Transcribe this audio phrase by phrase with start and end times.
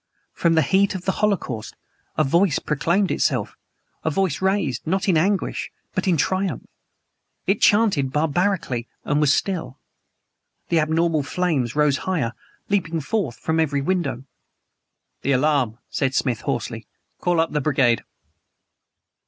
[0.33, 1.75] From the heat of the holocaust
[2.17, 3.55] a voice proclaimed itself
[4.03, 6.63] a voice raised, not in anguish but in TRIUMPH!
[7.45, 9.77] It chanted barbarically and was still.
[10.69, 12.33] The abnormal flames rose higher
[12.67, 14.23] leaping forth from every window.
[15.21, 16.87] "The alarm!" said Smith hoarsely.
[17.19, 18.03] "Call up the brigade!"